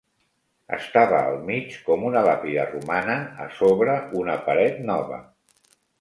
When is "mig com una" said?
1.49-2.23